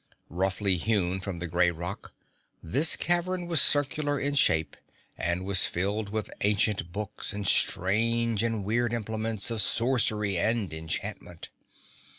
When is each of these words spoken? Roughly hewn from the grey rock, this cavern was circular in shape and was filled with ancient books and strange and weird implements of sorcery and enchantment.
Roughly 0.31 0.77
hewn 0.77 1.19
from 1.19 1.37
the 1.37 1.45
grey 1.45 1.69
rock, 1.69 2.11
this 2.63 2.95
cavern 2.95 3.45
was 3.45 3.61
circular 3.61 4.19
in 4.19 4.33
shape 4.33 4.75
and 5.15 5.45
was 5.45 5.67
filled 5.67 6.09
with 6.09 6.33
ancient 6.41 6.91
books 6.91 7.33
and 7.33 7.45
strange 7.45 8.41
and 8.41 8.63
weird 8.65 8.93
implements 8.93 9.51
of 9.51 9.61
sorcery 9.61 10.39
and 10.39 10.73
enchantment. 10.73 11.51